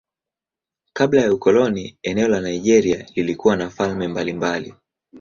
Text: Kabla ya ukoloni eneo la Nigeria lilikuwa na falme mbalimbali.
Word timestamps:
Kabla 0.93 1.21
ya 1.21 1.33
ukoloni 1.33 1.97
eneo 2.03 2.27
la 2.27 2.41
Nigeria 2.41 3.05
lilikuwa 3.15 3.57
na 3.57 3.69
falme 3.69 4.07
mbalimbali. 4.07 4.75